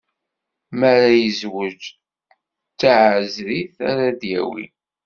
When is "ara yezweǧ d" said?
0.93-2.75